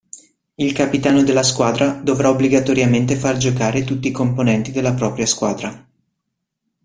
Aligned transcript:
Il 0.55 0.73
capitano 0.73 1.21
della 1.23 1.43
squadra 1.43 1.91
dovrà 1.91 2.31
obbligatoriamente 2.31 3.15
far 3.15 3.37
giocare 3.37 3.83
tutti 3.83 4.07
i 4.07 4.11
componenti 4.11 4.71
della 4.71 4.95
propria 4.95 5.27
squadra. 5.27 5.87